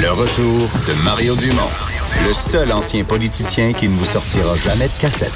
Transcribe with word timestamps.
Le 0.00 0.12
retour 0.12 0.70
de 0.86 1.04
Mario 1.04 1.36
Dumont, 1.36 1.68
le 2.26 2.32
seul 2.32 2.72
ancien 2.72 3.04
politicien 3.04 3.74
qui 3.74 3.86
ne 3.86 3.94
vous 3.98 4.06
sortira 4.06 4.56
jamais 4.56 4.86
de 4.86 4.98
cassette. 4.98 5.30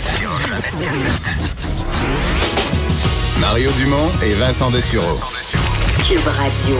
Mario 3.40 3.70
Dumont 3.72 4.10
et 4.24 4.32
Vincent 4.34 4.70
Dessureau. 4.70 5.20
Cube 6.08 6.26
Radio. 6.26 6.78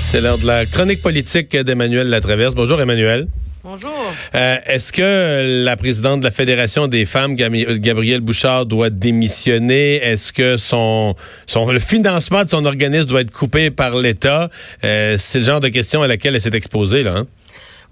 C'est 0.00 0.22
l'heure 0.22 0.38
de 0.38 0.46
la 0.46 0.64
chronique 0.64 1.02
politique 1.02 1.54
d'Emmanuel 1.54 2.08
Latraverse. 2.08 2.54
Bonjour 2.54 2.80
Emmanuel. 2.80 3.28
Bonjour. 3.70 3.90
Euh, 4.34 4.56
Est-ce 4.64 4.92
que 4.94 5.62
la 5.62 5.76
présidente 5.76 6.20
de 6.20 6.24
la 6.24 6.30
Fédération 6.30 6.86
des 6.86 7.04
femmes, 7.04 7.34
Gab- 7.34 7.76
Gabrielle 7.78 8.20
Bouchard, 8.22 8.64
doit 8.64 8.88
démissionner? 8.88 9.96
Est-ce 9.96 10.32
que 10.32 10.56
son, 10.56 11.14
son 11.46 11.70
le 11.70 11.78
financement 11.78 12.44
de 12.44 12.48
son 12.48 12.64
organisme 12.64 13.04
doit 13.04 13.20
être 13.20 13.30
coupé 13.30 13.70
par 13.70 13.94
l'État? 13.98 14.48
Euh, 14.84 15.16
C'est 15.18 15.40
le 15.40 15.44
genre 15.44 15.60
de 15.60 15.68
question 15.68 16.00
à 16.00 16.06
laquelle 16.06 16.34
elle 16.34 16.40
s'est 16.40 16.54
exposée, 16.56 17.02
là. 17.02 17.12
hein? 17.18 17.26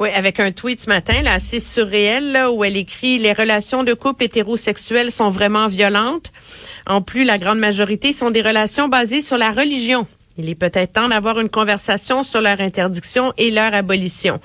Oui, 0.00 0.08
avec 0.14 0.40
un 0.40 0.50
tweet 0.50 0.80
ce 0.80 0.88
matin, 0.88 1.20
là, 1.22 1.34
assez 1.34 1.60
surréel, 1.60 2.32
là, 2.32 2.50
où 2.50 2.64
elle 2.64 2.78
écrit 2.78 3.18
Les 3.18 3.34
relations 3.34 3.84
de 3.84 3.92
couple 3.92 4.24
hétérosexuels 4.24 5.10
sont 5.12 5.28
vraiment 5.28 5.68
violentes. 5.68 6.32
En 6.86 7.02
plus, 7.02 7.24
la 7.24 7.36
grande 7.36 7.58
majorité 7.58 8.14
sont 8.14 8.30
des 8.30 8.40
relations 8.40 8.88
basées 8.88 9.20
sur 9.20 9.36
la 9.36 9.50
religion. 9.50 10.06
Il 10.38 10.50
est 10.50 10.54
peut-être 10.54 10.92
temps 10.92 11.08
d'avoir 11.08 11.40
une 11.40 11.48
conversation 11.48 12.22
sur 12.22 12.40
leur 12.40 12.60
interdiction 12.60 13.32
et 13.38 13.50
leur 13.50 13.72
abolition. 13.74 14.38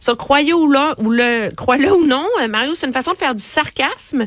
Ça, 0.00 0.14
croyez 0.16 0.52
le, 0.52 1.54
crois-le 1.54 1.92
ou 1.92 2.06
non, 2.06 2.26
euh, 2.40 2.48
Mario, 2.48 2.74
c'est 2.74 2.86
une 2.86 2.92
façon 2.92 3.12
de 3.12 3.18
faire 3.18 3.34
du 3.34 3.42
sarcasme 3.42 4.26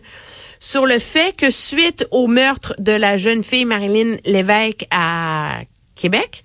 sur 0.60 0.86
le 0.86 1.00
fait 1.00 1.36
que 1.36 1.52
suite 1.52 2.06
au 2.12 2.28
meurtre 2.28 2.74
de 2.80 2.92
la 2.92 3.18
jeune 3.18 3.44
fille 3.44 3.66
Marilyn 3.66 4.18
Lévesque 4.26 4.86
à 4.92 5.60
Québec, 5.96 6.44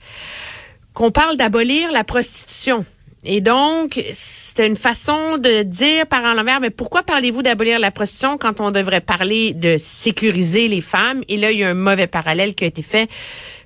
qu'on 0.92 1.11
parle 1.11 1.36
d'abolir 1.36 1.91
la 1.92 2.05
prostitution. 2.05 2.84
Et 3.27 3.41
donc, 3.41 4.02
c'était 4.12 4.66
une 4.66 4.77
façon 4.77 5.38
de 5.38 5.62
dire 5.62 6.06
par 6.06 6.25
en 6.25 6.34
l'envers, 6.34 6.61
mais 6.61 6.70
pourquoi 6.70 7.03
parlez-vous 7.03 7.42
d'abolir 7.42 7.78
la 7.78 7.91
prostitution 7.91 8.36
quand 8.36 8.61
on 8.61 8.70
devrait 8.70 9.00
parler 9.00 9.53
de 9.53 9.77
sécuriser 9.78 10.69
les 10.69 10.83
femmes? 10.83 11.22
Et 11.28 11.39
là, 11.39 11.50
il 11.50 11.58
y 11.58 11.64
a 11.64 11.70
un 11.70 11.75
mauvais 11.75 12.06
parallèle 12.06 12.55
qui 12.55 12.64
a 12.64 12.66
été 12.66 12.83
fait. 12.83 13.08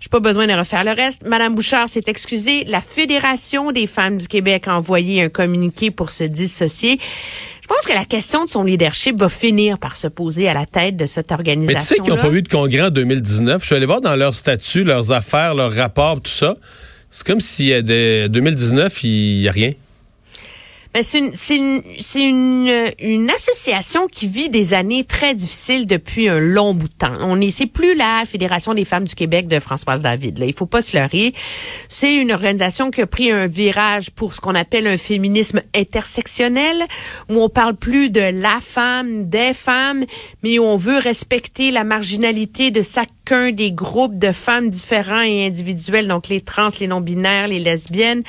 J'ai 0.01 0.09
pas 0.11 0.21
besoin 0.21 0.47
de 0.47 0.53
refaire 0.53 0.85
le 0.85 0.93
reste. 0.93 1.27
Madame 1.27 1.57
Bouchard 1.57 1.89
s'est 1.89 2.05
excusée. 2.07 2.65
La 2.67 2.81
Fédération 2.81 3.73
des 3.73 3.89
femmes 3.89 4.19
du 4.19 4.29
Québec 4.29 4.69
a 4.69 4.77
envoyé 4.77 5.23
un 5.23 5.29
communiqué 5.29 5.91
pour 5.91 6.11
se 6.11 6.23
dissocier. 6.23 7.01
Je 7.61 7.67
pense 7.67 7.85
que 7.85 7.93
la 7.93 8.05
question 8.05 8.45
de 8.45 8.49
son 8.49 8.63
leadership 8.65 9.19
va 9.19 9.29
finir 9.29 9.79
par 9.79 9.97
se 9.97 10.07
poser 10.07 10.49
à 10.49 10.55
la 10.55 10.67
tête 10.67 10.97
de 10.97 11.05
cette 11.05 11.33
organisation. 11.33 11.75
Mais 11.75 11.81
tu 11.81 11.87
sais 11.87 11.95
qu'ils 11.97 12.15
n'ont 12.15 12.31
pas 12.31 12.31
eu 12.31 12.43
de 12.43 12.49
congrès 12.49 12.83
en 12.83 12.91
2019. 12.91 13.61
Je 13.61 13.67
suis 13.67 13.75
allé 13.75 13.87
voir 13.87 14.01
dans 14.01 14.15
leurs 14.15 14.35
statuts, 14.35 14.85
leurs 14.85 15.13
affaires, 15.13 15.55
leurs 15.55 15.73
rapports, 15.73 16.21
tout 16.21 16.31
ça. 16.31 16.57
C'est 17.11 17.27
comme 17.27 17.41
si 17.41 17.73
euh, 17.73 17.83
de 17.83 18.27
2019, 18.29 19.05
il 19.05 19.41
n'y 19.41 19.49
a 19.49 19.53
rien. 19.53 19.73
Ben, 20.95 21.03
c'est 21.03 21.19
une, 21.19 21.33
une, 21.51 21.83
une, 22.17 22.69
euh, 22.69 22.91
une 22.99 23.31
association 23.31 24.09
qui 24.09 24.27
vit 24.27 24.49
des 24.49 24.73
années 24.73 25.05
très 25.05 25.35
difficiles 25.35 25.87
depuis 25.87 26.29
un 26.29 26.41
long 26.41 26.73
bout 26.73 26.89
de 26.89 26.95
temps. 26.95 27.13
On 27.21 27.41
est, 27.43 27.51
c'est 27.51 27.67
plus 27.67 27.95
la 27.95 28.25
Fédération 28.27 28.73
des 28.73 28.87
femmes 28.87 29.05
du 29.05 29.15
Québec 29.15 29.49
de 29.49 29.61
Françoise 29.61 30.01
David. 30.01 30.39
Là, 30.39 30.47
il 30.47 30.55
faut 30.55 30.67
pas 30.67 30.81
se 30.81 30.97
leurrer. 30.97 31.35
C'est 31.91 32.15
une 32.15 32.33
organisation 32.33 32.91
qui 32.91 33.03
a 33.03 33.07
pris 33.07 33.31
un 33.31 33.49
virage 33.49 34.11
pour 34.11 34.35
ce 34.35 34.41
qu'on 34.41 34.55
appelle 34.55 34.87
un 34.87 34.97
féminisme 34.97 35.61
intersectionnel, 35.75 36.87
où 37.29 37.39
on 37.39 37.51
parle 37.51 37.77
plus 37.77 38.09
de 38.09 38.23
la 38.23 38.59
femme, 38.61 39.29
des 39.29 39.53
femmes, 39.53 40.05
mais 40.43 40.59
où 40.59 40.65
on 40.65 40.77
veut 40.77 40.99
respecter 40.99 41.71
la 41.71 41.85
marginalité 41.85 42.71
de 42.71 42.81
chacun 43.29 43.53
des 43.53 43.73
groupes 43.73 44.19
de 44.19 44.33
femmes 44.33 44.71
différents 44.71 45.21
et 45.21 45.47
individuels, 45.47 46.09
donc 46.09 46.29
les 46.29 46.41
trans, 46.41 46.69
les 46.81 46.87
non-binaires, 46.87 47.49
les 47.49 47.59
lesbiennes 47.59 48.23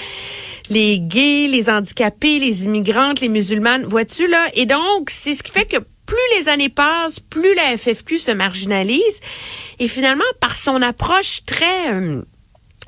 les 0.70 1.00
gays, 1.00 1.48
les 1.48 1.68
handicapés, 1.70 2.38
les 2.38 2.66
immigrantes, 2.66 3.22
les 3.22 3.30
musulmanes, 3.30 3.86
vois-tu 3.86 4.28
là? 4.28 4.50
Et 4.54 4.68
donc, 4.68 5.10
c'est 5.10 5.34
ce 5.34 5.42
qui 5.42 5.52
fait 5.52 5.66
que 5.66 5.78
plus 6.06 6.18
les 6.38 6.48
années 6.48 6.70
passent, 6.70 7.20
plus 7.20 7.56
la 7.56 7.76
FFQ 7.76 8.20
se 8.20 8.32
marginalise. 8.32 9.20
Et 9.80 9.88
finalement, 9.88 10.24
par 10.40 10.56
son 10.56 10.82
approche 10.84 11.40
très 11.46 11.92
euh, 11.92 12.22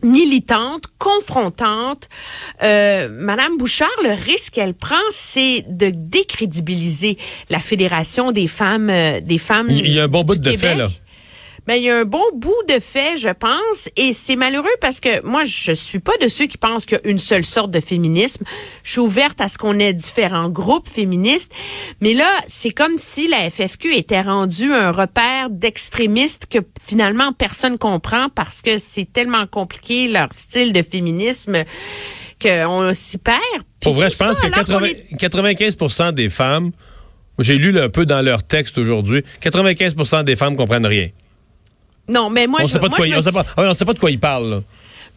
militante, 0.03 0.85
confrontante, 0.97 2.09
euh, 2.63 3.07
Madame 3.09 3.57
Bouchard, 3.57 3.89
le 4.03 4.11
risque 4.11 4.53
qu'elle 4.53 4.73
prend, 4.73 4.95
c'est 5.09 5.65
de 5.67 5.91
décrédibiliser 5.91 7.17
la 7.49 7.59
Fédération 7.59 8.31
des 8.31 8.47
femmes, 8.47 8.89
euh, 8.89 9.21
des 9.21 9.37
femmes. 9.37 9.67
Il 9.69 9.91
y 9.91 9.99
a 9.99 10.03
un 10.03 10.07
bon 10.07 10.23
bout 10.23 10.35
de 10.35 10.51
fait, 10.51 10.57
Québec. 10.57 10.77
là. 10.77 10.89
Ben, 11.67 11.75
il 11.75 11.83
y 11.83 11.89
a 11.91 11.97
un 11.99 12.05
bon 12.05 12.23
bout 12.33 12.53
de 12.67 12.79
fait, 12.79 13.17
je 13.17 13.29
pense, 13.29 13.87
et 13.95 14.13
c'est 14.13 14.35
malheureux 14.35 14.65
parce 14.81 14.99
que 14.99 15.23
moi, 15.25 15.43
je 15.43 15.71
suis 15.73 15.99
pas 15.99 16.17
de 16.19 16.27
ceux 16.27 16.47
qui 16.47 16.57
pensent 16.57 16.85
qu'il 16.87 16.99
y 17.03 17.07
a 17.07 17.09
une 17.11 17.19
seule 17.19 17.45
sorte 17.45 17.69
de 17.69 17.79
féminisme. 17.79 18.43
Je 18.83 18.91
suis 18.93 18.99
ouverte 18.99 19.39
à 19.41 19.47
ce 19.47 19.59
qu'on 19.59 19.77
ait 19.77 19.93
différents 19.93 20.49
groupes 20.49 20.89
féministes, 20.89 21.51
mais 22.01 22.13
là, 22.15 22.29
c'est 22.47 22.71
comme 22.71 22.97
si 22.97 23.27
la 23.27 23.49
FFQ 23.49 23.95
était 23.95 24.21
rendue 24.21 24.73
un 24.73 24.91
repère 24.91 25.49
d'extrémistes 25.51 26.47
que 26.49 26.57
finalement 26.83 27.31
personne 27.31 27.77
comprend 27.77 28.27
parce 28.29 28.61
que 28.63 28.79
c'est 28.79 29.05
tellement 29.11 29.45
compliqué 29.45 30.07
leur 30.07 30.33
style 30.33 30.73
de 30.73 30.81
féminisme 30.81 31.63
qu'on 32.41 32.91
s'y 32.95 33.19
perd. 33.19 33.37
Pour 33.81 33.93
vrai, 33.93 34.09
je 34.09 34.17
pense 34.17 34.35
ça, 34.35 34.41
que 34.41 34.47
alors 34.47 34.65
qu'on 34.65 34.79
80 34.79 34.85
est- 34.87 35.15
95% 35.15 36.11
des 36.11 36.29
femmes, 36.29 36.71
j'ai 37.39 37.55
lu 37.57 37.77
un 37.79 37.89
peu 37.89 38.05
dans 38.07 38.21
leur 38.23 38.41
texte 38.43 38.77
aujourd'hui, 38.79 39.23
95% 39.41 40.23
des 40.23 40.35
femmes 40.35 40.55
comprennent 40.55 40.85
rien. 40.87 41.09
Non, 42.11 42.29
mais 42.29 42.45
moi, 42.47 42.59
on 42.63 42.67
je, 42.67 42.73
sait 42.73 42.79
pas 42.79 42.89
quoi, 42.89 43.05
suis- 43.05 43.13
pas, 43.31 43.45
ah 43.57 43.73
sait 43.73 43.85
pas 43.85 43.93
de 43.93 44.49
là. 44.51 44.61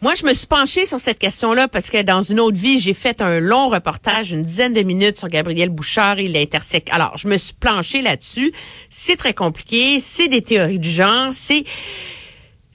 Moi, 0.01 0.13
je 0.15 0.25
me 0.25 0.33
suis 0.33 0.47
penchée 0.47 0.85
sur 0.85 0.99
cette 0.99 1.19
question-là 1.19 1.67
parce 1.67 1.89
que 1.89 2.01
dans 2.01 2.21
une 2.21 2.39
autre 2.39 2.57
vie, 2.57 2.79
j'ai 2.79 2.93
fait 2.93 3.21
un 3.21 3.39
long 3.39 3.69
reportage, 3.69 4.31
une 4.31 4.43
dizaine 4.43 4.73
de 4.73 4.81
minutes 4.81 5.17
sur 5.17 5.29
Gabriel 5.29 5.69
Bouchard 5.69 6.19
et 6.19 6.27
l'intersect. 6.27 6.89
Alors, 6.91 7.17
je 7.17 7.27
me 7.27 7.37
suis 7.37 7.53
planchée 7.53 8.01
là-dessus. 8.01 8.51
C'est 8.89 9.15
très 9.15 9.33
compliqué. 9.33 9.99
C'est 9.99 10.27
des 10.27 10.41
théories 10.41 10.79
du 10.79 10.89
genre. 10.91 11.29
C'est 11.31 11.63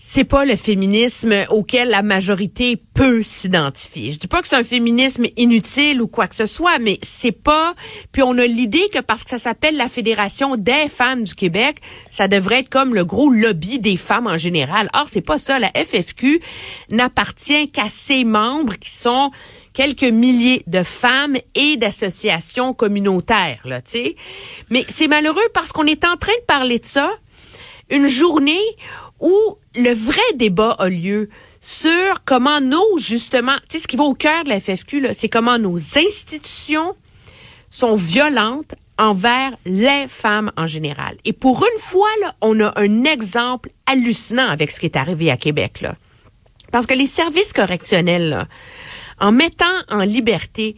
c'est 0.03 0.25
pas 0.25 0.47
le 0.47 0.57
féminisme 0.57 1.45
auquel 1.51 1.91
la 1.91 2.01
majorité 2.01 2.79
peut 2.95 3.23
s'identifier. 3.23 4.13
Je 4.13 4.19
dis 4.19 4.29
pas 4.29 4.41
que 4.41 4.49
c'est 4.49 4.57
un 4.57 4.65
féminisme 4.65 5.27
inutile 5.37 6.01
ou 6.01 6.09
quoi 6.09 6.27
que 6.27 6.35
ce 6.35 6.47
soit, 6.47 6.79
mais 6.79 6.99
c'est 7.03 7.33
pas. 7.33 7.75
Puis 8.11 8.23
on 8.23 8.39
a 8.39 8.47
l'idée 8.47 8.89
que 8.95 9.01
parce 9.01 9.23
que 9.23 9.29
ça 9.29 9.39
s'appelle 9.39 9.77
la 9.77 9.91
Fédération 9.91 10.57
des 10.57 10.89
femmes 10.89 11.23
du 11.23 11.35
Québec, 11.35 11.77
ça 12.11 12.29
devrait 12.29 12.61
être 12.61 12.71
comme 12.71 12.95
le 12.95 13.05
gros 13.05 13.29
lobby 13.29 13.79
des 13.79 13.99
femmes 13.99 14.27
en 14.27 14.39
général. 14.39 14.89
Or 14.95 15.07
c'est 15.07 15.21
pas 15.21 15.39
ça. 15.39 15.59
La 15.59 15.71
FFQ 15.75 16.41
n'appartient 16.89 17.71
qu'à 17.71 17.91
ses 17.91 18.25
membres 18.25 18.77
qui 18.77 18.91
sont 18.91 19.31
quelques 19.75 20.03
milliers 20.05 20.63
de 20.67 20.83
femmes 20.83 21.37
et 21.55 21.77
d'associations 21.77 22.73
communautaires, 22.73 23.61
là, 23.67 23.83
tu 23.83 23.91
sais. 23.91 24.17
Mais 24.71 24.83
c'est 24.89 25.09
malheureux 25.09 25.49
parce 25.53 25.73
qu'on 25.73 25.87
est 25.87 26.07
en 26.07 26.17
train 26.17 26.33
de 26.41 26.47
parler 26.47 26.79
de 26.79 26.87
ça 26.87 27.11
une 27.91 28.09
journée 28.09 28.63
où 29.21 29.33
le 29.77 29.93
vrai 29.93 30.21
débat 30.35 30.73
a 30.79 30.89
lieu 30.89 31.29
sur 31.61 32.25
comment 32.25 32.61
nos, 32.61 32.99
justement, 32.99 33.57
tu 33.69 33.77
sais, 33.77 33.83
ce 33.83 33.89
qui 33.89 33.97
va 33.97 34.05
au 34.05 34.15
cœur 34.15 34.45
de 34.45 34.49
la 34.49 34.61
FFQ, 34.61 35.09
c'est 35.13 35.29
comment 35.29 35.59
nos 35.59 35.77
institutions 35.77 36.95
sont 37.71 37.95
violentes 37.95 38.75
envers 38.99 39.57
les 39.65 40.07
femmes 40.09 40.53
en 40.57 40.67
général. 40.67 41.17
Et 41.25 41.33
pour 41.33 41.65
une 41.65 41.81
fois, 41.81 42.09
là, 42.21 42.35
on 42.41 42.59
a 42.61 42.73
un 42.77 43.05
exemple 43.05 43.71
hallucinant 43.87 44.47
avec 44.47 44.71
ce 44.71 44.81
qui 44.81 44.87
est 44.87 44.97
arrivé 44.97 45.31
à 45.31 45.37
Québec, 45.37 45.81
là. 45.81 45.97
Parce 46.73 46.87
que 46.87 46.95
les 46.95 47.07
services 47.07 47.53
correctionnels, 47.53 48.29
là, 48.29 48.49
en 49.21 49.33
mettant 49.33 49.67
en 49.89 50.01
liberté 50.01 50.77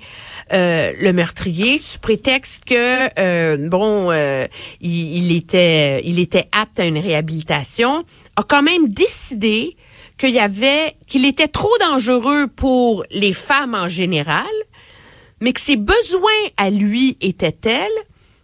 euh, 0.53 0.93
le 1.01 1.13
meurtrier 1.13 1.79
sous 1.79 2.01
prétexte 2.01 2.65
que 2.65 3.09
euh, 3.19 3.69
bon 3.69 4.11
euh, 4.11 4.47
il, 4.81 5.17
il 5.17 5.37
était 5.37 6.03
il 6.05 6.19
était 6.19 6.49
apte 6.53 6.81
à 6.81 6.85
une 6.85 6.99
réhabilitation 6.99 8.05
a 8.37 8.43
quand 8.43 8.63
même 8.63 8.89
décidé 8.89 9.77
qu'il 10.19 10.31
y 10.31 10.41
avait 10.41 10.97
qu'il 11.07 11.25
était 11.25 11.49
trop 11.49 11.73
dangereux 11.81 12.49
pour 12.49 13.05
les 13.11 13.33
femmes 13.33 13.75
en 13.75 13.89
général 13.89 14.45
mais 15.41 15.53
que 15.53 15.61
ses 15.61 15.77
besoins 15.77 16.31
à 16.57 16.71
lui 16.71 17.17
étaient 17.21 17.53
tels 17.53 17.91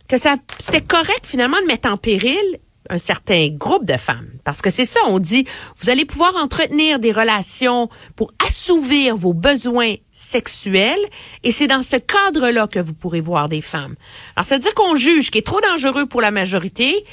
que 0.09 0.17
ça 0.17 0.37
c'était 0.61 0.81
correct 0.81 1.25
finalement 1.25 1.61
de 1.61 1.67
mettre 1.67 1.91
en 1.91 1.97
péril 1.97 2.59
un 2.91 2.99
certain 2.99 3.49
groupe 3.49 3.85
de 3.85 3.97
femmes. 3.97 4.29
Parce 4.45 4.63
que 4.63 4.71
c'est 4.71 4.85
ça, 4.85 5.01
on 5.07 5.19
dit, 5.19 5.45
vous 5.81 5.91
allez 5.91 6.05
pouvoir 6.05 6.35
entretenir 6.37 6.99
des 6.99 7.13
relations 7.13 7.89
pour 8.17 8.33
assouvir 8.47 9.17
vos 9.17 9.35
besoins 9.35 9.95
sexuels, 10.13 10.99
et 11.45 11.53
c'est 11.53 11.67
dans 11.67 11.83
ce 11.83 11.97
cadre-là 11.97 12.67
que 12.67 12.79
vous 12.79 12.95
pourrez 12.95 13.21
voir 13.21 13.49
des 13.49 13.61
femmes. 13.61 13.95
Alors, 14.37 14.47
ça 14.47 14.57
veut 14.57 14.63
dire 14.63 14.75
qu'on 14.75 14.97
juge 14.97 15.31
qui 15.31 15.39
est 15.39 15.47
trop 15.47 15.61
dangereux 15.61 16.07
pour 16.07 16.21
la 16.21 16.31
majorité, 16.31 17.05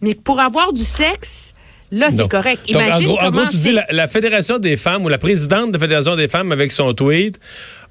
mais 0.00 0.14
pour 0.14 0.40
avoir 0.40 0.72
du 0.72 0.84
sexe, 0.84 1.54
là, 1.90 2.10
c'est 2.10 2.28
correct. 2.28 2.70
Donc, 2.72 2.82
en 2.82 2.86
Imagine 2.86 3.06
gros, 3.06 3.20
en 3.20 3.30
gros, 3.30 3.46
tu 3.46 3.56
dis 3.58 3.72
la, 3.72 3.86
la 3.90 4.08
Fédération 4.08 4.58
des 4.58 4.76
femmes 4.76 5.04
ou 5.04 5.08
la 5.08 5.18
présidente 5.18 5.68
de 5.68 5.74
la 5.74 5.80
Fédération 5.80 6.16
des 6.16 6.28
femmes 6.28 6.50
avec 6.50 6.72
son 6.72 6.92
tweet 6.94 7.38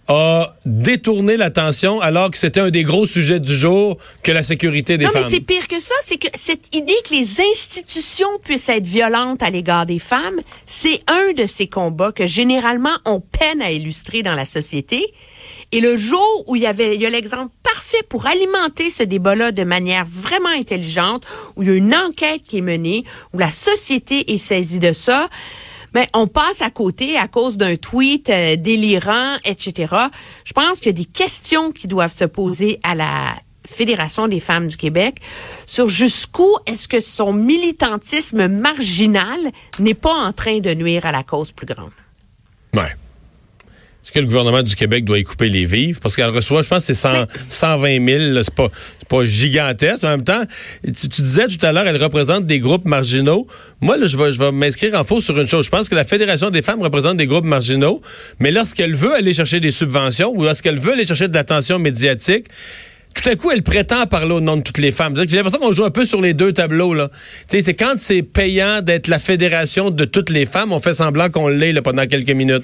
a 0.07 0.55
détourné 0.65 1.37
l'attention 1.37 2.01
alors 2.01 2.31
que 2.31 2.37
c'était 2.37 2.59
un 2.59 2.69
des 2.69 2.83
gros 2.83 3.05
sujets 3.05 3.39
du 3.39 3.53
jour 3.53 3.97
que 4.23 4.31
la 4.31 4.43
sécurité 4.43 4.97
des 4.97 5.05
non, 5.05 5.11
femmes. 5.11 5.23
mais 5.25 5.29
c'est 5.29 5.41
pire 5.41 5.67
que 5.67 5.79
ça, 5.79 5.95
c'est 6.03 6.17
que 6.17 6.27
cette 6.33 6.75
idée 6.75 6.95
que 7.07 7.13
les 7.13 7.39
institutions 7.39 8.39
puissent 8.43 8.69
être 8.69 8.87
violentes 8.87 9.43
à 9.43 9.49
l'égard 9.49 9.85
des 9.85 9.99
femmes, 9.99 10.39
c'est 10.65 11.01
un 11.07 11.33
de 11.33 11.45
ces 11.45 11.67
combats 11.67 12.11
que 12.11 12.25
généralement 12.25 12.97
on 13.05 13.19
peine 13.19 13.61
à 13.61 13.71
illustrer 13.71 14.23
dans 14.23 14.35
la 14.35 14.45
société. 14.45 15.13
Et 15.71 15.79
le 15.79 15.95
jour 15.95 16.43
où 16.47 16.57
il 16.57 16.63
y 16.63 16.67
avait, 16.67 16.95
il 16.95 17.01
y 17.01 17.05
a 17.05 17.09
l'exemple 17.09 17.53
parfait 17.63 18.03
pour 18.09 18.27
alimenter 18.27 18.89
ce 18.89 19.03
débat-là 19.03 19.53
de 19.53 19.63
manière 19.63 20.05
vraiment 20.05 20.49
intelligente, 20.49 21.23
où 21.55 21.63
il 21.63 21.69
y 21.69 21.71
a 21.71 21.75
une 21.75 21.95
enquête 21.95 22.41
qui 22.45 22.57
est 22.57 22.61
menée, 22.61 23.05
où 23.33 23.37
la 23.37 23.49
société 23.49 24.33
est 24.33 24.37
saisie 24.37 24.79
de 24.79 24.91
ça, 24.91 25.29
mais 25.93 26.07
on 26.13 26.27
passe 26.27 26.61
à 26.61 26.69
côté 26.69 27.17
à 27.17 27.27
cause 27.27 27.57
d'un 27.57 27.75
tweet 27.75 28.29
euh, 28.29 28.55
délirant, 28.55 29.37
etc. 29.45 29.93
Je 30.43 30.53
pense 30.53 30.79
qu'il 30.79 30.87
y 30.87 30.89
a 30.89 30.93
des 30.93 31.05
questions 31.05 31.71
qui 31.71 31.87
doivent 31.87 32.13
se 32.13 32.25
poser 32.25 32.79
à 32.83 32.95
la 32.95 33.35
Fédération 33.65 34.27
des 34.27 34.39
femmes 34.39 34.67
du 34.67 34.77
Québec 34.77 35.17
sur 35.65 35.87
jusqu'où 35.87 36.49
est-ce 36.65 36.87
que 36.87 36.99
son 36.99 37.31
militantisme 37.31 38.47
marginal 38.47 39.39
n'est 39.79 39.93
pas 39.93 40.13
en 40.13 40.33
train 40.33 40.59
de 40.59 40.73
nuire 40.73 41.05
à 41.05 41.11
la 41.11 41.23
cause 41.23 41.51
plus 41.51 41.67
grande. 41.67 41.91
Ouais. 42.73 42.95
Est-ce 44.03 44.11
que 44.11 44.19
le 44.19 44.25
gouvernement 44.25 44.63
du 44.63 44.75
Québec 44.75 45.05
doit 45.05 45.19
y 45.19 45.23
couper 45.23 45.47
les 45.49 45.65
vivres? 45.65 45.99
Parce 46.01 46.15
qu'elle 46.15 46.29
reçoit, 46.29 46.63
je 46.63 46.67
pense, 46.67 46.83
c'est 46.83 46.95
100 46.95 47.27
120 47.49 48.07
000. 48.33 48.43
C'est 48.43 48.55
pas, 48.55 48.69
c'est 48.97 49.07
pas 49.07 49.25
gigantesque. 49.25 50.03
En 50.03 50.09
même 50.09 50.23
temps, 50.23 50.41
tu, 50.83 51.07
tu 51.07 51.21
disais 51.21 51.47
tout 51.47 51.63
à 51.63 51.71
l'heure, 51.71 51.85
elle 51.85 52.01
représente 52.01 52.47
des 52.47 52.59
groupes 52.59 52.85
marginaux. 52.85 53.45
Moi, 53.79 53.97
là, 53.97 54.07
je 54.07 54.17
vais, 54.17 54.31
je 54.31 54.39
vais 54.39 54.51
m'inscrire 54.51 54.99
en 54.99 55.03
faux 55.03 55.21
sur 55.21 55.39
une 55.39 55.47
chose. 55.47 55.65
Je 55.65 55.69
pense 55.69 55.87
que 55.87 55.93
la 55.93 56.03
Fédération 56.03 56.49
des 56.49 56.63
femmes 56.63 56.81
représente 56.81 57.17
des 57.17 57.27
groupes 57.27 57.45
marginaux, 57.45 58.01
mais 58.39 58.51
lorsqu'elle 58.51 58.95
veut 58.95 59.13
aller 59.13 59.33
chercher 59.33 59.59
des 59.59 59.71
subventions 59.71 60.33
ou 60.35 60.43
lorsqu'elle 60.43 60.79
veut 60.79 60.93
aller 60.93 61.05
chercher 61.05 61.27
de 61.27 61.35
l'attention 61.35 61.77
médiatique, 61.77 62.47
tout 63.13 63.29
à 63.29 63.35
coup, 63.35 63.51
elle 63.51 63.61
prétend 63.61 64.07
parler 64.07 64.33
au 64.33 64.41
nom 64.41 64.57
de 64.57 64.63
toutes 64.63 64.77
les 64.77 64.91
femmes. 64.91 65.15
J'ai 65.15 65.37
l'impression 65.37 65.59
qu'on 65.59 65.73
joue 65.73 65.85
un 65.85 65.91
peu 65.91 66.05
sur 66.05 66.21
les 66.21 66.33
deux 66.33 66.53
tableaux. 66.53 66.93
là. 66.93 67.09
Tu 67.47 67.57
sais, 67.57 67.61
C'est 67.61 67.73
quand 67.73 67.95
c'est 67.97 68.23
payant 68.23 68.81
d'être 68.81 69.07
la 69.07 69.19
fédération 69.19 69.91
de 69.91 70.05
toutes 70.05 70.29
les 70.29 70.45
femmes, 70.45 70.71
on 70.71 70.79
fait 70.79 70.93
semblant 70.93 71.29
qu'on 71.29 71.47
l'est 71.47 71.79
pendant 71.81 72.07
quelques 72.07 72.31
minutes. 72.31 72.63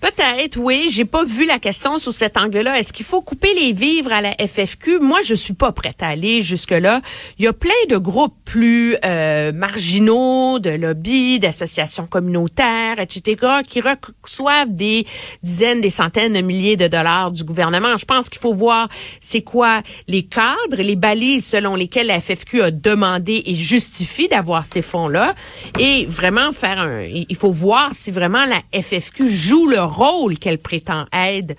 Peut-être, 0.00 0.56
oui. 0.56 0.88
J'ai 0.90 1.04
pas 1.04 1.24
vu 1.24 1.44
la 1.44 1.58
question 1.58 1.98
sous 1.98 2.12
cet 2.12 2.38
angle-là. 2.38 2.78
Est-ce 2.78 2.92
qu'il 2.92 3.04
faut 3.04 3.20
couper 3.20 3.52
les 3.52 3.72
vivres 3.72 4.12
à 4.12 4.22
la 4.22 4.32
FFQ? 4.32 4.98
Moi, 4.98 5.20
je 5.22 5.34
suis 5.34 5.52
pas 5.52 5.72
prête 5.72 6.02
à 6.02 6.08
aller 6.08 6.42
jusque-là. 6.42 7.02
Il 7.38 7.44
y 7.44 7.48
a 7.48 7.52
plein 7.52 7.70
de 7.90 7.98
groupes 7.98 8.34
plus 8.46 8.96
euh, 9.04 9.52
marginaux, 9.52 10.58
de 10.58 10.70
lobbies, 10.70 11.38
d'associations 11.38 12.06
communautaires, 12.06 12.98
etc., 12.98 13.62
qui 13.66 13.82
reçoivent 13.82 14.72
des 14.72 15.06
dizaines, 15.42 15.82
des 15.82 15.90
centaines 15.90 16.32
de 16.32 16.40
milliers 16.40 16.78
de 16.78 16.88
dollars 16.88 17.30
du 17.30 17.44
gouvernement. 17.44 17.98
Je 17.98 18.06
pense 18.06 18.30
qu'il 18.30 18.40
faut 18.40 18.54
voir 18.54 18.88
c'est 19.20 19.42
quoi 19.42 19.82
les 20.08 20.22
cadres, 20.22 20.78
les 20.78 20.96
balises 20.96 21.46
selon 21.46 21.76
lesquelles 21.76 22.06
la 22.06 22.20
FFQ 22.20 22.62
a 22.62 22.70
demandé 22.70 23.42
et 23.44 23.54
justifie 23.54 24.28
d'avoir 24.28 24.64
ces 24.64 24.82
fonds-là, 24.82 25.34
et 25.78 26.06
vraiment 26.06 26.52
faire 26.52 26.78
un. 26.78 27.02
Il 27.02 27.36
faut 27.36 27.52
voir 27.52 27.90
si 27.92 28.10
vraiment 28.10 28.46
la 28.46 28.62
FFQ 28.80 29.28
joue 29.28 29.66
le 29.66 29.89
rôle 29.90 30.38
qu'elle 30.38 30.58
prétend 30.58 31.06
aide 31.12 31.56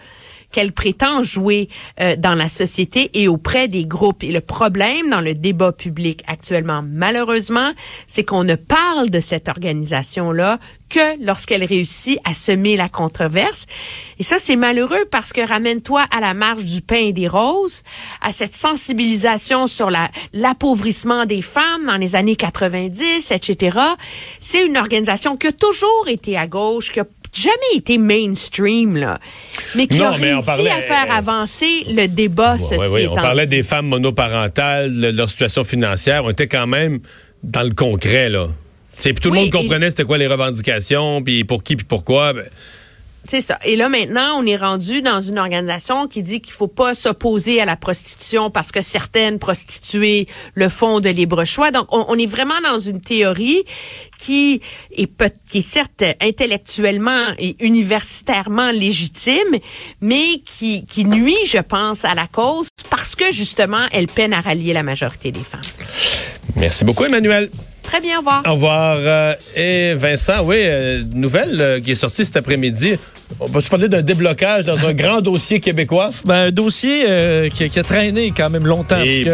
qu'elle 0.51 0.71
prétend 0.71 1.23
jouer 1.23 1.69
euh, 1.99 2.15
dans 2.15 2.35
la 2.35 2.49
société 2.49 3.09
et 3.13 3.27
auprès 3.27 3.67
des 3.67 3.85
groupes. 3.85 4.23
Et 4.23 4.31
le 4.31 4.41
problème 4.41 5.09
dans 5.09 5.21
le 5.21 5.33
débat 5.33 5.71
public 5.71 6.23
actuellement, 6.27 6.83
malheureusement, 6.85 7.71
c'est 8.07 8.23
qu'on 8.23 8.43
ne 8.43 8.55
parle 8.55 9.09
de 9.09 9.19
cette 9.19 9.49
organisation-là 9.49 10.59
que 10.89 11.23
lorsqu'elle 11.25 11.63
réussit 11.63 12.19
à 12.25 12.33
semer 12.33 12.75
la 12.75 12.89
controverse. 12.89 13.65
Et 14.19 14.23
ça, 14.23 14.37
c'est 14.39 14.57
malheureux 14.57 15.05
parce 15.09 15.31
que 15.31 15.39
ramène-toi 15.39 16.03
à 16.11 16.19
la 16.19 16.33
marche 16.33 16.65
du 16.65 16.81
pain 16.81 16.97
et 16.97 17.13
des 17.13 17.29
roses, 17.29 17.83
à 18.21 18.33
cette 18.33 18.53
sensibilisation 18.53 19.67
sur 19.67 19.89
la, 19.89 20.11
l'appauvrissement 20.33 21.25
des 21.25 21.41
femmes 21.41 21.85
dans 21.85 21.95
les 21.95 22.15
années 22.15 22.35
90, 22.35 23.31
etc. 23.31 23.77
C'est 24.41 24.65
une 24.65 24.75
organisation 24.75 25.37
qui 25.37 25.47
a 25.47 25.51
toujours 25.53 26.07
été 26.07 26.37
à 26.37 26.45
gauche, 26.45 26.91
qui 26.91 26.99
a 26.99 27.05
jamais 27.33 27.75
été 27.75 27.97
mainstream, 27.97 28.95
là, 28.97 29.19
mais 29.75 29.87
qui 29.87 29.97
Non, 29.97 30.07
a 30.07 30.17
mais 30.17 30.31
réussi 30.33 30.45
parlait- 30.45 30.69
à 30.71 30.81
faire 30.81 31.11
avancer 31.11 31.83
le 31.89 32.07
débat, 32.07 32.55
Ouais, 32.57 32.77
ouais, 32.77 32.87
ouais. 32.87 33.07
On 33.07 33.15
parlait 33.15 33.47
des 33.47 33.63
femmes 33.63 33.87
monoparentales, 33.87 34.91
le- 34.93 35.11
leur 35.11 35.29
situation 35.29 35.63
financière. 35.63 36.23
On 36.25 36.29
était 36.31 36.47
quand 36.47 36.67
même 36.67 36.99
dans 37.43 37.63
le 37.63 37.73
concret, 37.73 38.29
là. 38.29 38.47
C'est- 38.97 39.13
puis 39.13 39.21
tout 39.21 39.29
le 39.31 39.39
monde 39.39 39.49
comprenait 39.51 39.89
c'était 39.89 40.03
quoi 40.03 40.17
les 40.17 40.27
revendications, 40.27 41.23
puis 41.23 41.43
pour 41.43 41.63
qui, 41.63 41.75
puis 41.75 41.85
pourquoi. 41.85 42.33
Ben, 42.33 42.43
C'est 43.23 43.41
ça. 43.41 43.59
Et 43.63 43.75
là, 43.75 43.87
maintenant, 43.87 44.33
on 44.37 44.45
est 44.45 44.55
rendu 44.55 45.01
dans 45.01 45.21
une 45.21 45.37
organisation 45.37 46.07
qui 46.07 46.23
dit 46.23 46.41
qu'il 46.41 46.53
faut 46.53 46.67
pas 46.67 46.95
s'opposer 46.95 47.61
à 47.61 47.65
la 47.65 47.75
prostitution 47.75 48.49
parce 48.49 48.71
que 48.71 48.81
certaines 48.81 49.37
prostituées 49.37 50.27
le 50.55 50.69
font 50.69 50.99
de 50.99 51.09
libre 51.09 51.43
choix. 51.43 51.71
Donc, 51.71 51.87
on, 51.91 52.17
est 52.17 52.25
vraiment 52.25 52.59
dans 52.63 52.79
une 52.79 52.99
théorie 52.99 53.63
qui 54.17 54.61
est, 54.97 55.07
qui 55.49 55.59
est 55.59 55.61
certes 55.61 56.03
intellectuellement 56.19 57.27
et 57.37 57.55
universitairement 57.63 58.71
légitime, 58.71 59.59
mais 60.01 60.39
qui, 60.43 60.85
qui 60.85 61.05
nuit, 61.05 61.37
je 61.45 61.59
pense, 61.59 62.05
à 62.05 62.15
la 62.15 62.27
cause 62.27 62.69
parce 62.89 63.15
que, 63.15 63.31
justement, 63.31 63.85
elle 63.91 64.07
peine 64.07 64.33
à 64.33 64.41
rallier 64.41 64.73
la 64.73 64.83
majorité 64.83 65.31
des 65.31 65.43
femmes. 65.43 65.61
merci 66.55 66.83
beaucoup, 66.85 67.05
Emmanuel. 67.05 67.49
Très 67.91 67.99
bien, 67.99 68.15
au 68.15 68.19
revoir. 68.19 68.41
Au 68.47 68.53
revoir. 68.53 68.95
Euh, 69.01 69.33
et 69.57 69.95
Vincent, 69.95 70.43
oui, 70.45 70.55
euh, 70.59 71.03
nouvelle 71.13 71.57
euh, 71.59 71.79
qui 71.81 71.91
est 71.91 71.95
sortie 71.95 72.23
cet 72.23 72.37
après-midi. 72.37 72.93
On 73.39 73.45
va 73.45 73.61
se 73.61 73.69
parler 73.69 73.87
d'un 73.87 74.01
déblocage 74.01 74.65
dans 74.65 74.85
un 74.85 74.93
grand 74.93 75.21
dossier 75.21 75.59
québécois? 75.59 76.09
Ben, 76.25 76.47
un 76.47 76.51
dossier 76.51 77.05
euh, 77.09 77.49
qui, 77.49 77.69
qui 77.69 77.79
a 77.79 77.83
traîné 77.83 78.31
quand 78.35 78.49
même 78.49 78.67
longtemps. 78.67 79.01
Eh 79.03 79.25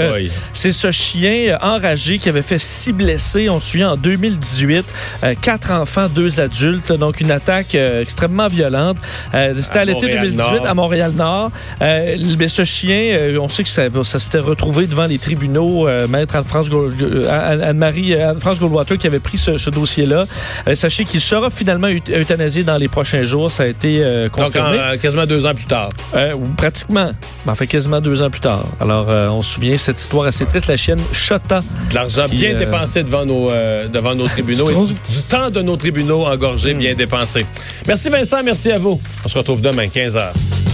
c'est 0.54 0.71
ce 0.71 0.89
chien 0.92 1.57
enragé 1.62 2.18
qui 2.18 2.30
avait 2.30 2.42
fait 2.42 2.57
six 2.59 2.94
blessés. 2.94 3.50
On 3.50 3.59
se 3.59 3.71
souvient 3.71 3.92
en 3.92 3.98
2018, 3.98 4.86
euh, 5.24 5.33
quatre 5.42 5.71
enfants, 5.71 6.07
deux 6.10 6.39
adultes. 6.39 6.92
Donc 6.94 7.19
une 7.21 7.31
attaque 7.31 7.75
euh, 7.75 8.01
extrêmement 8.01 8.48
violente. 8.48 8.98
Euh, 9.33 9.53
C'était 9.60 9.80
À 9.80 9.81
à, 9.81 9.86
l'été 9.86 10.01
Montréal 10.01 10.27
2018 10.31 10.38
Nord. 10.38 10.68
à 10.68 10.74
Montréal-Nord. 10.74 11.51
Euh, 11.81 12.18
mais 12.39 12.48
ce 12.48 12.63
chien, 12.65 13.15
euh, 13.18 13.38
on 13.39 13.50
sait 13.50 13.63
que 13.63 13.69
ça, 13.69 13.83
ça 14.03 14.19
s'était 14.19 14.39
retrouvé 14.39 14.88
devant 14.88 15.06
les 15.06 15.18
tribunaux. 15.19 15.88
Euh, 15.88 16.07
Maître 16.07 16.36
Anne-France 16.36 16.68
euh, 16.71 17.30
Anne- 17.30 17.62
Anne-France 18.47 18.59
Goldwater 18.59 18.97
qui 18.97 19.07
avait 19.07 19.19
pris 19.19 19.38
ce, 19.38 19.57
ce 19.57 19.69
dossier-là. 19.69 20.25
Euh, 20.67 20.75
sachez 20.75 21.03
qu'il 21.05 21.21
sera 21.21 21.49
finalement 21.49 21.88
eut- 21.89 22.01
euthanasié 22.09 22.63
dans 22.63 22.77
les 22.77 22.88
prochains 22.88 23.23
jours. 23.23 23.51
Ça 23.51 23.63
a 23.63 23.65
été 23.67 23.99
euh, 24.01 24.29
Donc, 24.29 24.39
en, 24.39 24.44
confirmé. 24.45 24.77
euh, 24.79 24.97
quasiment 24.97 25.25
deux 25.25 25.45
ans 25.45 25.53
plus 25.53 25.65
tard. 25.65 25.89
Pratiquement. 26.57 27.11
Ben, 27.45 27.51
en 27.51 27.55
fait, 27.55 27.67
quasiment 27.67 27.99
deux 28.01 28.21
ans 28.21 28.29
plus 28.29 28.39
tard. 28.41 28.63
Alors, 28.79 29.07
on 29.33 29.41
se 29.41 29.53
souvient 29.55 29.77
cette 29.77 29.99
histoire 29.99 30.27
assez 30.27 30.45
triste. 30.45 30.67
La 30.67 30.77
chienne 30.77 30.99
Chota. 31.11 31.59
De 31.89 31.95
l'argent 31.95 32.27
bien 32.29 32.57
dépensé 32.57 33.03
devant 33.03 33.25
nos, 33.25 33.49
devant 33.91 34.15
nos 34.15 34.27
tribunaux 34.27 34.69
et 34.71 34.73
du, 34.73 34.93
du 34.93 35.21
temps 35.27 35.50
de 35.50 35.61
nos 35.61 35.75
tribunaux 35.77 36.25
engorgés 36.25 36.73
bien 36.73 36.93
dépensé. 36.95 37.45
Merci 37.85 38.09
Vincent, 38.09 38.43
merci 38.43 38.71
à 38.71 38.77
vous. 38.77 39.00
On 39.25 39.27
se 39.27 39.38
retrouve 39.38 39.61
demain, 39.61 39.85
15h. 39.88 40.66